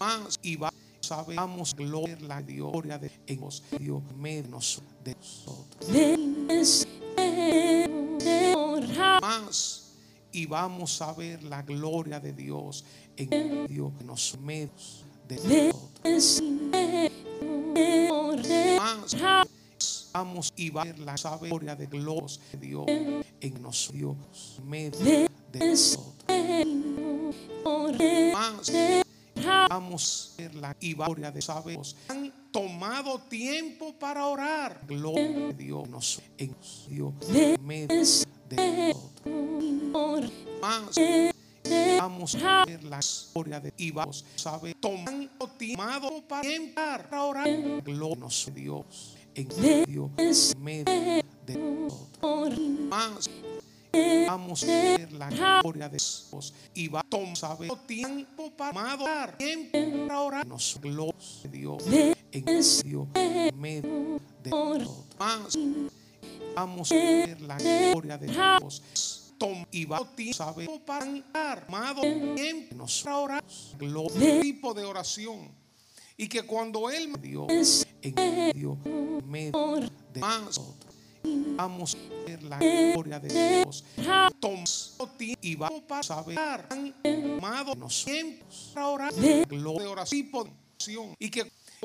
[0.00, 3.38] más y va sabemos gloria la gloria de en
[3.78, 5.88] Dios menos de nosotros.
[9.22, 9.92] Más
[10.32, 12.84] y vamos a ver la gloria de Dios
[13.16, 16.42] en medio de los medios de nosotros.
[18.78, 19.14] Más
[20.12, 27.15] vamos y va a ver la gloria de Dios Dios en nosotros medio de nosotros
[28.32, 28.72] más
[29.68, 34.80] vamos a ver la gloria de sabemos han tomado tiempo para orar.
[34.86, 36.56] Gloria de Dios en
[36.88, 37.14] Dios
[37.62, 38.04] medio
[38.48, 40.32] de nosotros.
[40.60, 40.96] Más
[41.98, 43.00] vamos a ver la
[43.34, 45.82] gloria de y vamos a ver tomando tiempo
[46.28, 47.48] para orar
[47.82, 50.10] gloria de Dios en medio
[50.58, 52.58] medio de nosotros.
[52.88, 53.28] Más
[54.26, 55.28] Vamos a ver la
[55.60, 60.46] gloria de Dios y va a ver tiempo para adorar, tiempo para orar.
[60.46, 61.84] Nos gloria de Dios
[62.32, 63.08] en medio,
[63.54, 65.04] medio de nosotros.
[65.18, 65.58] Más
[66.54, 69.32] vamos a ver la gloria de Dios.
[69.38, 72.02] Tom y va a saber para orar, amado
[72.34, 73.44] tiempo nos orar.
[73.78, 75.50] Gloria, tipo de oración.
[76.16, 78.78] Y que cuando Él me dio en medio,
[79.26, 80.85] medio de nosotros
[81.56, 83.28] Vamos a ver la gloria de
[83.62, 83.84] Dios.
[84.40, 84.96] Tomamos
[85.40, 86.38] y vamos a saber,
[87.38, 89.12] amado, nos tiempos para orar,
[89.48, 91.40] gloria oración y que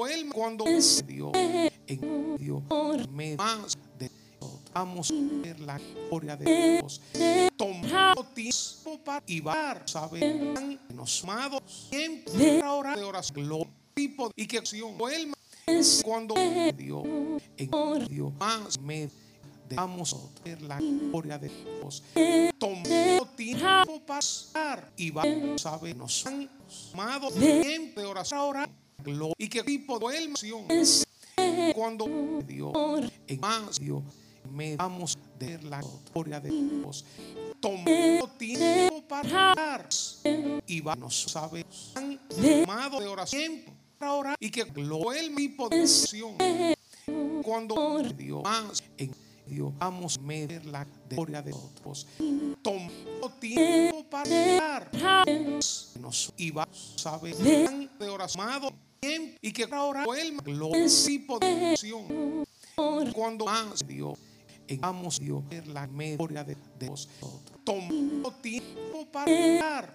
[0.09, 1.01] Él cuando Dios
[1.87, 2.61] en Dios
[3.37, 4.11] más de
[4.73, 5.77] Vamos a ver la
[6.09, 7.01] gloria de Dios.
[7.57, 14.47] Tomamos tiempo para y a saber, nos amados, tiempo para orar de oración, tipo y
[14.47, 15.33] que acción Él
[16.03, 16.35] cuando
[16.75, 17.03] Dios
[17.57, 19.11] en Dios más medio
[19.77, 19.87] A
[20.43, 22.03] ver la gloria de Dios.
[22.57, 26.49] Tomó tiempo pasar y vamos a ver nos han
[26.93, 28.55] amado tiempo de oración
[29.37, 30.67] y que tipo de oración
[31.73, 32.05] cuando
[32.45, 32.73] Dios
[33.27, 34.03] en más Dios
[34.51, 35.81] me vamos a ver la
[36.13, 37.05] gloria de Dios.
[37.59, 37.85] Tomó
[38.37, 39.89] tiempo para pasar
[40.67, 41.65] y vamos a ver
[42.63, 43.61] amado de oración
[43.97, 46.35] para orar y que gloria el tipo de oración
[47.43, 52.07] cuando Dios más en Dios, vamos a ver la gloria de otros.
[52.61, 52.89] Tomó
[53.37, 55.25] tiempo para
[55.99, 56.63] nos iba
[57.05, 58.73] a ver de oración
[59.41, 61.75] y que ahora vuelva gloria de.
[63.13, 64.17] Cuando más Dios
[64.79, 67.09] vamos a ver la gloria de Dios.
[67.65, 69.91] Tomó tiempo para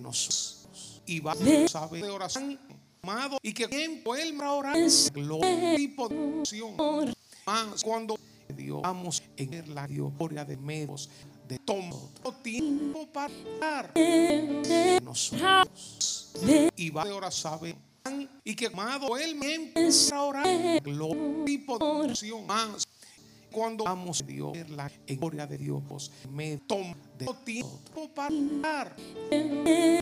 [0.00, 0.66] nos
[1.06, 2.58] iba a ver de oración.
[3.02, 4.74] Amado, y que tiempo él ahora
[5.14, 7.14] gloria oración.
[7.46, 8.16] Más cuando
[8.70, 8.82] Dios.
[8.82, 11.08] Vamos en la gloria de medios
[11.48, 12.10] de todo
[12.42, 13.92] tiempo para
[15.02, 16.32] nosotros.
[16.76, 17.76] Y va ahora saber
[18.44, 22.86] y que amado él me empieza a orar gloria y oración más
[23.50, 28.94] cuando vamos a Dios la gloria de Dios me toma de tiempo para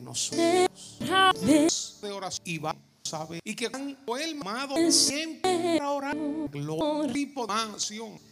[0.03, 6.17] nosotros de oración y va sabe y que él amado siempre orar
[6.51, 8.28] gloria y oración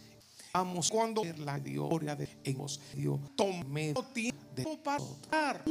[0.57, 5.63] Vamos cuando la gloria de Dios Dios tome tiempo para orar.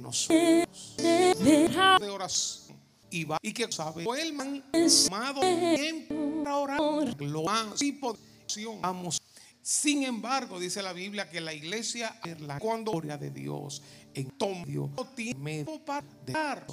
[0.00, 0.96] Nosotros.
[0.96, 2.78] De oración.
[3.10, 4.64] Y va y que sabe el man
[5.06, 7.14] amado tiempo para orar.
[7.14, 9.20] Gloria y posición vamos.
[9.60, 13.82] Sin embargo, dice la Biblia que la iglesia es la gloria de Dios
[14.14, 14.32] en
[14.64, 16.66] Dios tiempo para orar.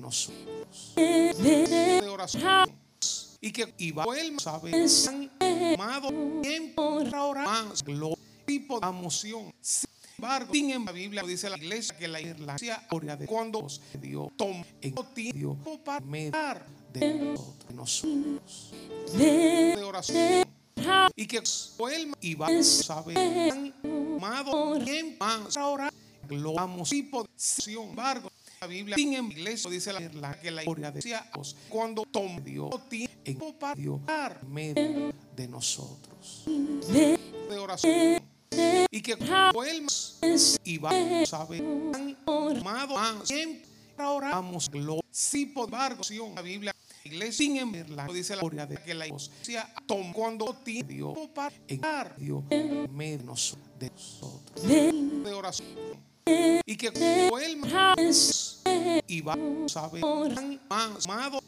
[0.00, 0.94] Nosotros.
[0.96, 2.88] De oración.
[3.42, 4.72] Y que iba el sabe
[5.74, 6.08] amado
[6.42, 9.52] tiempo ahora más gloria tipo de emoción.
[9.60, 13.66] Sin embargo en la Biblia dice la iglesia que la iglesia gloria de cuando
[14.00, 17.14] Dios toma en tiempo para mediar de
[17.70, 18.72] nosotros
[19.12, 20.44] de oración.
[21.14, 23.18] Y que él iba a saber
[24.16, 25.92] amado tiempo más ahora
[26.26, 28.30] gloria tipo de embargo
[28.60, 33.52] la Biblia sin iglesia dice la, que la gloria de Dios cuando toma Dios tiempo
[33.58, 34.00] para Dios
[34.46, 36.44] medio de nosotros.
[36.46, 38.20] De oración.
[38.90, 39.86] Y que él
[40.64, 43.68] y va a saber amado más tiempo
[43.98, 45.02] oramos gloria.
[45.10, 46.02] Si por embargo
[46.34, 46.74] la Biblia
[47.04, 51.54] iglesia sin la dice la gloria de que la iglesia toma cuando tiene Dios para
[51.66, 51.80] en
[52.16, 52.42] Dios
[52.90, 53.34] medio
[53.78, 54.66] de nosotros.
[54.66, 56.07] De oración
[56.64, 58.62] y que él más
[59.06, 60.02] y va a saber
[60.68, 61.40] más amado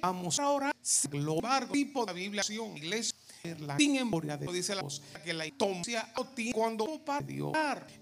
[0.00, 0.72] vamos ahora
[1.10, 3.16] global tipo de Biblia iglesia
[3.60, 6.12] la sin memoria de dice la voz que la toncia
[6.52, 7.52] cuando para Dios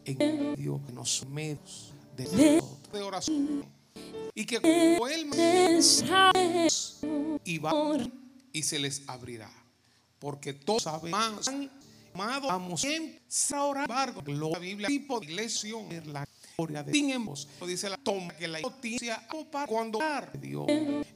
[0.04, 3.64] en Dios en los medios de, oración.
[4.34, 5.30] Y que cuando él
[7.44, 7.72] y va
[8.52, 9.50] y se les abrirá.
[10.18, 11.50] Porque todos saben más
[12.14, 13.22] amado amo siempre
[13.54, 15.76] ahora embargo la Biblia tipo de iglesia
[16.06, 16.26] la
[16.56, 17.48] gloria de Dios.
[17.66, 19.26] Dice la toma que la noticia
[19.66, 19.98] cuando
[20.40, 20.66] Dios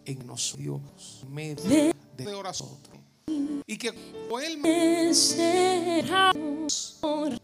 [0.04, 2.25] en nosotros medio de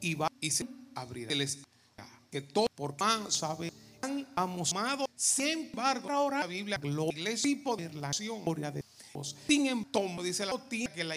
[0.00, 1.34] y y se abrirá
[2.30, 3.72] que todo por más sabe
[4.36, 8.91] hemos amado siempre embargo ahora la Biblia la iglesia y poder la gloria de Dios
[9.46, 11.16] sin embargo dice la noticia que la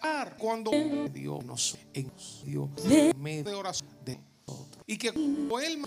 [0.00, 0.70] ar cuando
[1.12, 2.10] Dios nos en
[2.44, 2.68] Dios
[3.16, 4.84] medio de oración de nosotros.
[4.86, 5.84] Y que él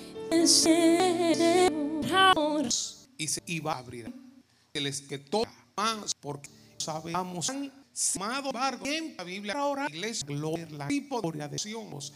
[3.18, 4.14] y se iba a abrir
[4.74, 5.46] que les que todo
[5.76, 7.50] más porque sabemos
[8.16, 12.14] amado embargo en la Biblia ahora iglesia gloria la gloria de Dios.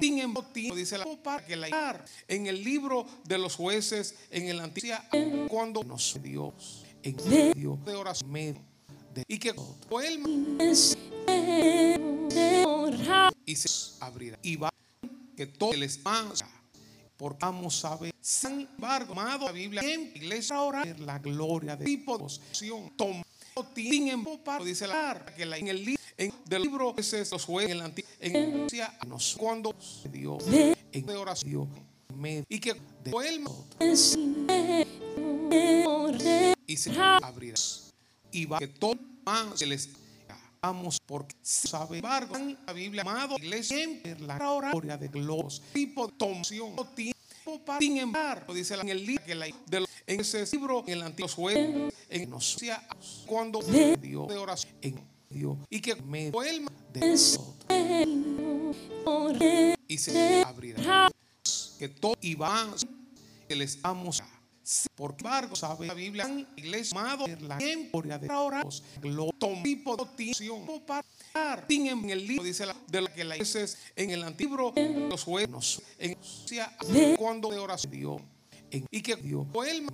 [0.00, 4.58] Sin embargo, dice la para que la en el libro de los jueces en el
[4.58, 4.96] antiguo
[5.48, 9.54] cuando nos Dios en medio de oración de, y que
[10.02, 10.56] él
[13.44, 13.68] y se
[14.00, 14.70] abrirá y va
[15.36, 16.46] que todo el espacio
[17.16, 21.84] porque vamos a ver sin embargo amado la Biblia en iglesia ahora la gloria de
[21.84, 22.40] Dios
[23.74, 26.02] sin embargo dice la que la en el libro
[26.44, 28.66] del libro ese los jueces en el antiguo en
[29.06, 29.74] nosotros cuando
[30.10, 30.44] Dios
[30.92, 31.68] en de oración
[32.48, 32.74] y que
[33.10, 33.52] vuelva
[36.66, 37.58] y se abrirá.
[38.30, 39.88] Y va que todo más se les
[40.60, 42.34] vamos porque sabe embargo
[42.66, 47.96] la Biblia amado iglesia siempre la gloria de los tipo de tomación tiempo para sin
[47.98, 51.94] embargo dice en el libro que la de en ese libro en el antiguo juez
[52.08, 57.56] en nosotros cuando Dios de oración en Dios y que me vuelva de nosotros
[59.86, 61.08] y se abrirá.
[61.78, 62.74] que todo y va
[63.48, 64.22] que les amos
[64.94, 69.30] por embargo sabe la Biblia en iglesia amado la gloria de orados lo
[69.62, 71.04] tipo de tiempo para
[71.68, 75.82] en el libro dice la, de la que la es en el antiguo los juegos
[75.98, 76.16] en
[77.16, 78.22] cuando de oración
[78.70, 79.90] Dios y que Dios vuelva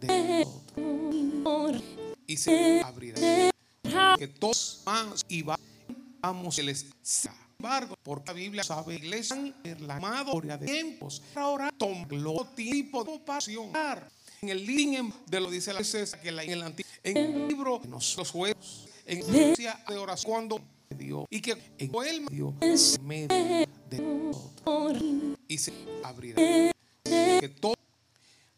[0.00, 0.44] de
[0.74, 1.82] nosotros
[2.26, 3.52] y se abrirá.
[4.18, 6.86] Que todos más y vamos les
[7.66, 13.18] embargo porque la Biblia sabe iglesia el amado gloria de tiempos ahora tomó tipo de
[13.18, 13.72] pasión
[14.40, 17.48] en el línea de lo dice la veces que la, en el antiguo en el
[17.48, 20.60] libro de los juegos en iglesia de oración cuando
[20.90, 22.54] Dios y que en él Dios
[23.02, 25.02] medio de nosotros
[25.48, 25.72] y se
[26.02, 26.36] abrirá.
[27.04, 27.74] Que todo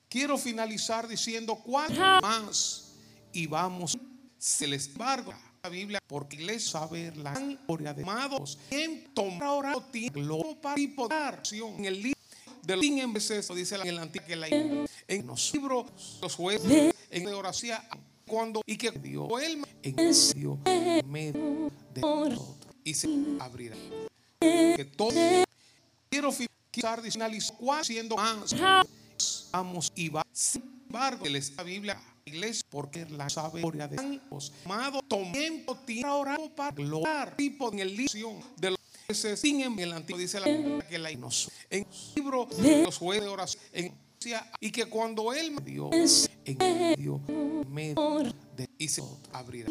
[0.09, 2.93] quiero finalizar diciendo cuánto más
[3.33, 3.97] y vamos
[4.39, 7.35] se les embargo la Biblia porque les saber la
[7.67, 12.21] gloria de amados en tomar ahora tiempo para poder en el libro
[12.63, 17.25] de los en veces dice en el antiguo la en los libros los jueces en
[17.25, 17.79] la oración
[18.27, 20.59] cuando y que Dios él en medio
[21.07, 23.09] medio de nosotros y se
[23.41, 23.77] abrirá.
[24.41, 25.11] Que todo
[26.09, 27.37] quiero finalizar diciendo
[27.83, 28.55] siendo más
[29.51, 35.01] vamos y va sin embargo la Biblia iglesia porque la sabiduría de Dios amado
[35.33, 40.19] tiempo tiene orado para gloriar tipo en el libro de los jueces en el antiguo
[40.19, 44.09] dice la que la inoso en el libro de los jueces de oración en
[44.61, 47.21] y que cuando él me dio en medio
[47.69, 49.71] medio de y se abrirá.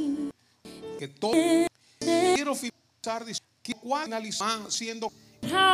[0.98, 1.34] Que todo
[2.00, 3.26] quiero finalizar
[3.62, 5.12] que cuál analizar siendo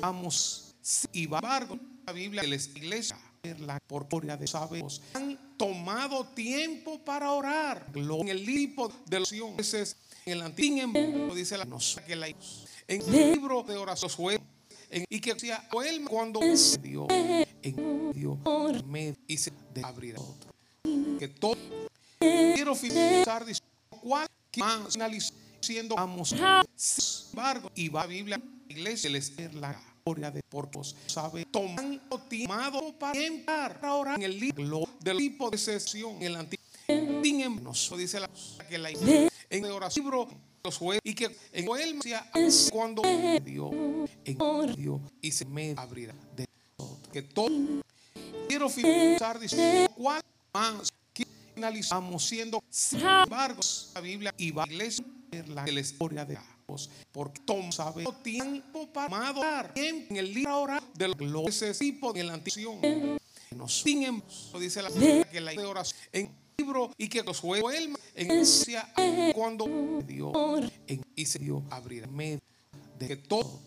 [0.01, 0.75] vamos
[1.11, 3.17] y embargo la Biblia de la iglesia
[3.59, 5.01] la gloria de sabemos
[5.57, 7.87] tomado tiempo para orar.
[7.93, 11.67] En el libro de oraciones en el antiguo dice la
[12.05, 12.35] que la en
[12.87, 14.39] el libro de oración
[15.09, 15.67] y que decía
[16.09, 16.39] cuando
[16.81, 20.15] dio en y se de abrir
[21.19, 21.57] que todo
[22.19, 26.35] quiero finalizar diciendo cuál más analizando vamos
[27.31, 33.79] embargo y va a Biblia iglesia les la de porcos sabe tomando timado para entrar
[33.83, 37.61] ahora en el libro del tipo de sesión en el antiguo.
[37.61, 38.29] Nos dice la
[38.67, 40.27] que la en el libro
[40.61, 41.99] los jueces y que en él
[42.69, 43.01] cuando
[43.45, 43.71] Dios
[44.25, 46.47] en Dios y se me abrirá de
[47.13, 47.81] que todo
[48.49, 50.21] quiero finalizar diciendo cuál
[50.53, 51.25] más que
[52.19, 53.61] siendo sin embargo
[53.95, 55.05] la Biblia y va a iglesia
[55.55, 56.35] la historia de
[57.11, 62.33] porque Tom sabe tiempo para amar en el libro ahora de los tipo en la
[62.33, 62.79] antiguo
[63.55, 63.83] nos
[64.59, 64.89] dice la
[65.25, 67.73] que la oración en el libro y que los juegos
[68.15, 70.33] en cuando Dios
[70.87, 72.41] en y se dio abrir medio
[72.97, 73.59] de que todo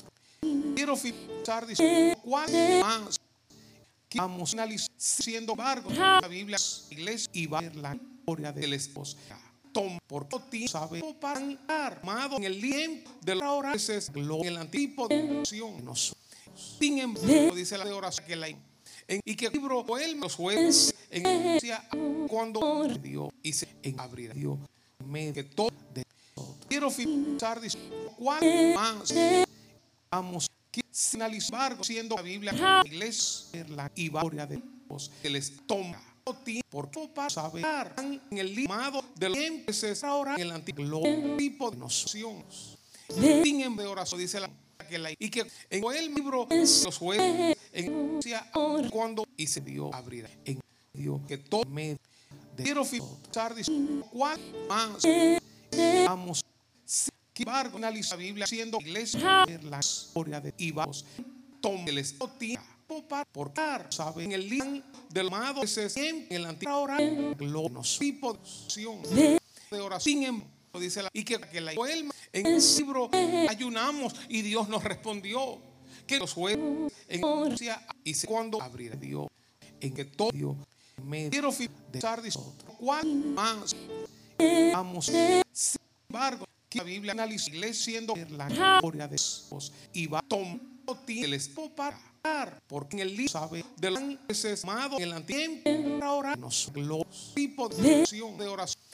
[0.75, 2.51] quiero finalizar diciendo cuál
[2.81, 3.21] más
[4.09, 6.59] que vamos a analizar siendo embargo la Biblia,
[6.91, 9.17] iglesia y va a ver la gloria del esposo.
[9.77, 15.07] Tom, por ti sabe para armado en el tiempo de la oración en el antiguo
[15.07, 16.17] de nosotros.
[16.79, 20.35] Sin embargo, dice la de oración que la en, y que el libro él los
[20.35, 24.59] jueces en cuando Dios y se en abrir Dios
[25.35, 26.05] que todo de
[26.71, 27.61] quiero fijar
[28.17, 29.15] cuál más
[30.11, 30.51] vamos
[30.91, 34.57] sin analizar siendo la Biblia la iglesia la gloria de
[34.89, 36.16] Dios que les toma
[36.69, 37.65] porque para saber
[37.99, 42.77] en el limado del tiempo se ahora en el antiguo tipo de nociones.
[43.09, 44.51] Sin de oración dice la
[44.89, 48.21] que la, y que en el libro los jueces en
[48.91, 50.61] cuando y se dio abrir en
[50.93, 51.97] Dios que todo me
[52.57, 53.55] quiero fijar
[54.11, 55.03] cuál más
[56.07, 56.45] vamos
[56.85, 61.05] sin embargo analiza la Biblia siendo iglesia la historia de Ibas
[61.61, 61.99] tome el
[62.87, 67.99] tiempo para portar sabe en el libro del amado ese en el antiguo oración los
[67.99, 68.39] tipo
[69.71, 73.11] de oración sin embargo dice la, y que, que la en el libro
[73.49, 75.59] ayunamos y Dios nos respondió
[76.07, 76.61] que los jueces
[77.09, 77.23] en
[78.05, 79.27] y cuando abrirá Dios
[79.81, 80.57] en que todo Dios
[81.03, 82.33] me quiero de
[82.79, 83.75] cuál más
[84.73, 85.43] vamos sin
[86.09, 88.49] embargo que la Biblia analiza la iglesia siendo la
[88.81, 90.67] gloria de Dios y va tomando
[91.09, 91.99] el esposo para
[92.67, 97.33] porque en el libro sabe de los veces amado en el antiguo ahora nos los
[97.35, 98.87] tipos de oración de oración.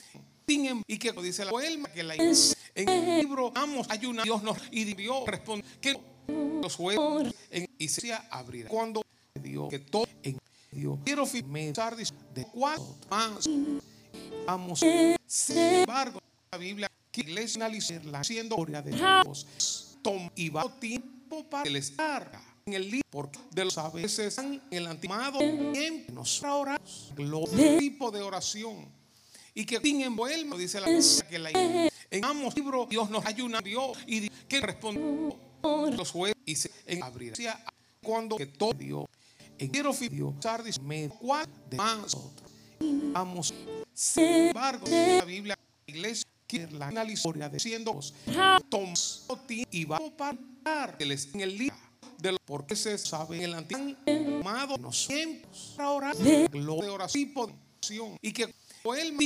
[0.87, 4.83] Y que dice la poema que la en el libro vamos ayunar Dios nos y
[4.93, 5.97] Dios responde que
[6.27, 9.01] los jueces en, y se abrirá cuando
[9.41, 10.37] Dios que todo en
[10.71, 13.49] Dios quiero firmar de cuál más
[14.45, 14.79] vamos
[15.25, 16.21] sin embargo
[16.51, 21.69] la Biblia que iglesia analizar la siendo gloria de Dios tom y va tiempo para
[21.69, 25.39] el estar en el libro porque de los a veces en el antimado
[25.71, 26.13] tiempo.
[26.13, 26.79] Nos ahora
[27.17, 28.87] los tipo de oración.
[29.53, 30.87] Y que sin envuelve dice la
[31.29, 36.55] que la en ambos libros Dios nos ayuna Dios y que respondió los jueces y
[36.55, 37.33] se en abrir
[38.01, 39.05] cuando que todo Dios
[39.57, 42.17] en quiero Dios sardis me cuál de más
[42.79, 43.53] vamos
[43.93, 47.99] sin embargo la Biblia la iglesia que la historia de siendo
[48.69, 49.25] tomos
[49.71, 51.82] y va a parar en el libro
[52.23, 53.95] de lo porque se sabe en el antiguo
[54.39, 56.49] amado nos tiempos ahora de
[56.89, 59.17] oración y que él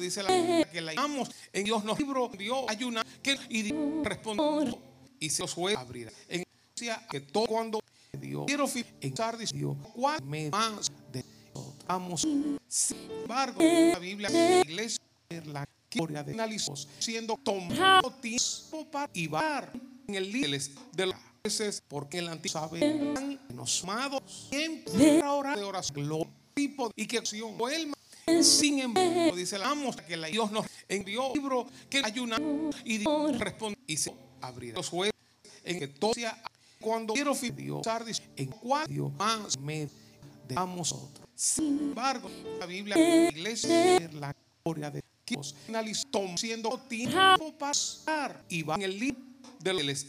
[0.00, 4.78] dice la que la llamamos en Dios nos libró Dios ayuna que y Dios respondió
[5.18, 6.10] y se los fue a abrir.
[6.28, 6.44] En
[7.10, 7.80] que todo cuando
[8.12, 8.66] Dios quiero
[9.14, 11.24] Sardis Dios cuál me más de
[11.88, 12.26] vamos
[12.68, 15.02] sin embargo la Biblia la iglesia
[15.46, 19.72] la gloria de analizos siendo tomado tiempo para ibar
[20.06, 20.58] en el libro
[20.92, 27.06] de los veces porque el antiguo sabe nos amado siempre ahora de oración tipo y
[27.06, 27.92] que acción él
[28.42, 32.38] sin embargo, dice la amos que la Dios nos envió libro que ayuna
[32.84, 34.76] y Dios responde y se abrirá.
[34.76, 35.14] Los jueces
[35.64, 36.40] en que todo sea
[36.80, 37.82] cuando quiero Dios
[38.36, 38.54] en
[38.88, 39.88] Dios más me
[40.48, 41.26] damos otro.
[41.34, 48.62] Sin embargo, la Biblia, la iglesia, la gloria de Dios, analizó siendo tiempo pasar y
[48.62, 49.22] va en el libro
[49.58, 50.06] de los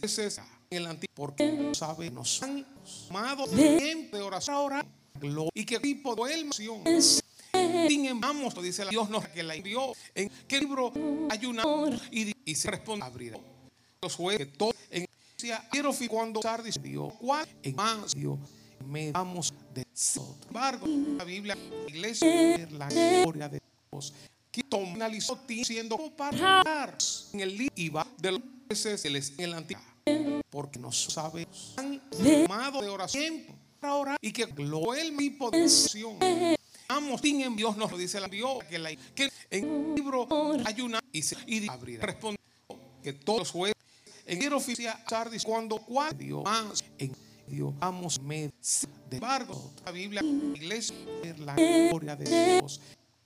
[0.72, 2.66] el antiguo porque sabe nos han
[3.10, 4.84] amado de oración
[5.54, 6.82] y que tipo de oración
[7.88, 9.94] sin embargo, dice Dios nos que la envió.
[10.16, 10.94] ¿En qué libro
[11.30, 11.64] hay una
[12.10, 13.38] y, y se responde abrir?
[14.02, 15.06] Los jueces que todo en
[15.70, 18.38] quiero cuando dice Dios, ¿cuál en más Dios?
[18.88, 20.88] Me damos de Sin embargo,
[21.18, 23.62] la Biblia, la iglesia, la gloria de
[23.92, 24.14] Dios,
[24.52, 26.98] que analizó siendo para
[27.34, 29.84] en el libro y va de los jueces en el antiguo,
[30.50, 32.02] porque no sabe han
[32.46, 33.44] amado de oración
[33.80, 36.18] para orar y que lo el mi oración.
[36.88, 40.28] Amos, en Dios nos dice la Dios que, la, que en el libro
[40.66, 42.06] hay una y, se, y abrirá.
[42.06, 42.38] Responde
[43.02, 43.76] que todos jueces
[44.26, 47.16] en el oficial Sardis cuando cuál Dios más en
[47.48, 48.52] Dios amos me
[49.10, 50.96] de embargo la Biblia la iglesia
[51.40, 52.82] la gloria de Dios.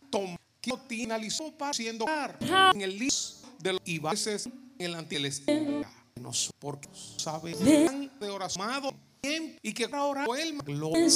[0.10, 2.06] Tom que analizó para siendo
[2.74, 3.16] en el libro
[3.60, 4.00] de los y
[4.80, 5.44] en el nos
[6.60, 8.70] porque sabe de oración
[9.62, 10.58] y que ahora el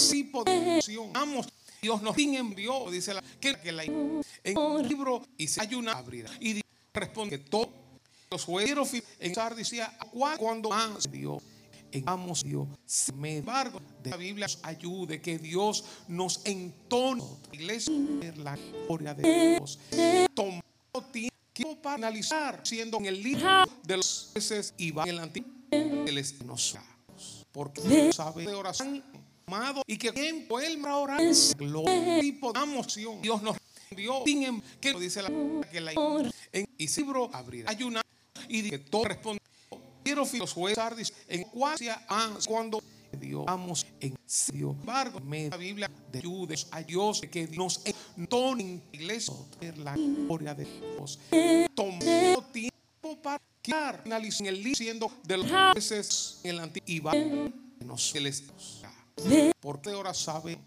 [0.09, 1.47] tipo de oración amos
[1.81, 6.29] Dios nos envió, dice la que, que la en el libro y se ayuna abrirá.
[6.41, 6.61] Y
[6.93, 7.69] responde que todos
[8.29, 9.97] los jueces en Sar decía
[10.37, 11.41] cuando más Dios
[11.91, 12.67] en amos Dios.
[12.85, 17.23] Sin embargo, de la Biblia nos ayude que Dios nos entone.
[17.51, 17.93] Iglesia
[18.37, 19.79] la gloria de Dios.
[20.35, 20.61] Tomó
[21.11, 21.28] tiempo
[21.81, 26.17] para analizar, siendo en el libro de los jueces y va en el antiguo, el
[26.17, 26.79] nos
[27.51, 29.03] porque sabe de oración
[29.47, 31.21] amado y que tiempo él para orar
[31.57, 33.57] gloria y podamos Dios nos
[33.95, 35.29] dio em- que dice la
[35.71, 35.91] que la
[36.53, 37.71] en libro abrirá.
[37.71, 38.01] Hay una
[38.47, 39.39] y que todo responde
[40.03, 42.05] quiero los jueces en cuasia
[42.47, 42.81] cuando
[43.19, 43.45] Dios.
[43.45, 44.15] Vamos en
[44.53, 47.81] Dios embargo la Biblia de Judas a Dios que nos
[48.15, 49.33] entona en iglesia.
[49.77, 51.19] La gloria de Dios.
[51.75, 57.13] Tomó tiempo para quedar en el siendo de los jueces en el antiguo y va
[57.85, 58.43] nos les
[59.59, 60.57] porque ahora sabe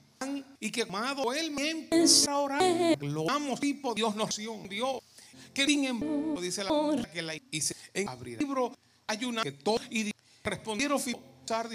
[0.61, 2.62] y que amado él me empieza a orar
[3.00, 5.02] lo amo tipo Dios nos dio Dios
[5.52, 6.71] que bien dice la
[7.12, 7.76] que la hice.
[7.94, 8.73] En abrir libro
[9.06, 10.11] hay una que todo y
[10.42, 10.99] respondieron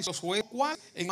[0.06, 0.46] los jueces
[0.94, 1.10] en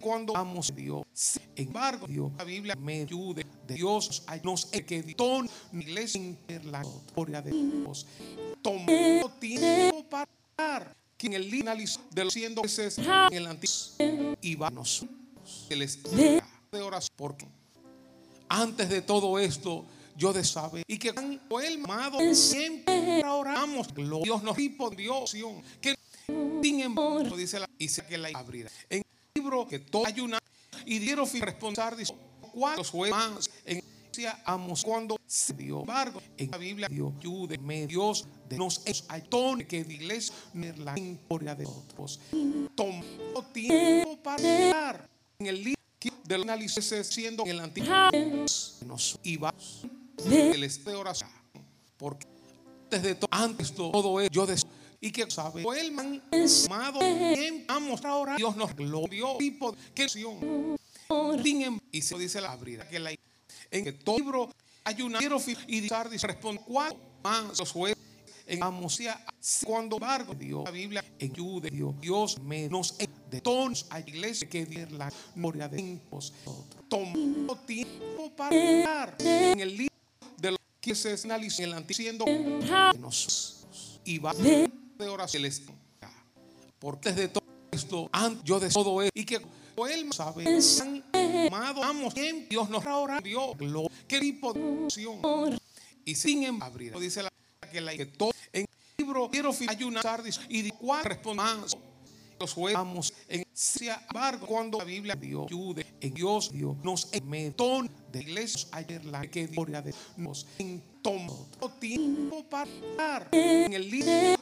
[0.00, 1.02] cuando vamos a Dios.
[1.12, 6.20] Sin embargo, Dios, la Biblia me ayude de Dios nos que editó la iglesia
[6.64, 6.84] la
[7.14, 8.06] gloria de Dios.
[8.62, 11.72] Tomó tiempo para dar que en el libro
[12.10, 15.16] de los ciento veces en el antiguo y va nosotros
[15.68, 16.42] que les de
[16.82, 17.46] oración porque
[18.48, 19.84] antes de todo esto
[20.16, 25.24] yo de saber y que cuando el amado siempre oramos Dios nos respondió
[25.80, 25.96] que
[26.26, 28.70] sin embargo dice la dice que la abrirá.
[28.90, 30.38] En el libro que todo hay una
[30.84, 32.14] y dieron responsar dice
[32.84, 33.82] fue más en
[34.46, 39.78] amos cuando se dio embargo en la Biblia Dios ayúdeme Dios de nos aytone que
[39.78, 40.34] iglesia
[40.78, 40.94] la
[41.28, 42.18] gloria de otros
[42.74, 43.02] tomó
[43.52, 45.76] tiempo para dar en el libro
[46.24, 47.94] del análisis siendo en el antiguo
[48.86, 49.54] nos iba
[50.24, 51.30] el este de oración.
[51.98, 52.26] Porque
[52.84, 56.22] antes de todo antes de todo yo deseo y que sabe el man
[56.68, 57.00] amado
[57.66, 60.06] vamos a orar Dios nos glorió tipo que
[61.92, 63.10] y se dice la abrida que la
[63.70, 64.50] en que todo libro
[64.84, 65.18] hay una
[65.66, 68.02] y dice responde cuatro más los jueces
[68.46, 69.24] en Amosía
[69.64, 72.96] cuando embargo Dios la Biblia en Dios Dios me nos
[73.30, 76.32] de todos a iglesia que diera la gloria de tiempos.
[76.88, 79.94] Tomó tiempo para dar en el libro
[80.38, 82.24] de los que se analizan en el antiguo siendo
[82.98, 84.32] nosotros y va
[85.04, 85.42] de oración.
[86.78, 90.44] Porque desde todo esto antes yo de todo esto y que él sabe
[91.48, 92.14] amado amos
[92.48, 92.84] Dios nos
[93.22, 95.58] Dios gloria qué tipo de oración.
[96.04, 97.32] Y sin embargo dice la
[97.70, 100.00] que la que todo en el libro quiero hay una
[100.48, 101.76] y de cuál respondamos
[102.38, 107.90] los juegos en ese embargo cuando la Biblia Dios ayude en Dios Dios nos metón
[108.12, 111.48] de iglesias ayer la que gloria de nos en tomó
[111.80, 114.35] tiempo para en el libro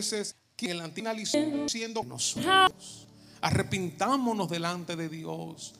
[0.00, 3.06] de jueces que el antiguo siendo nosotros.
[3.40, 5.74] Arrepintámonos delante de Dios.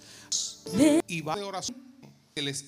[1.07, 1.77] Y va de oración
[2.35, 2.65] que les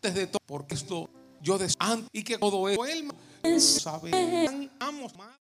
[0.00, 1.08] desde todo porque esto
[1.40, 3.10] yo deseo y que todo él
[3.58, 4.10] sabe
[4.78, 5.30] amos más